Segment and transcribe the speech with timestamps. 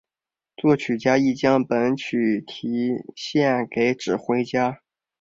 [0.57, 4.81] 作曲家亦将本曲题献给指挥家。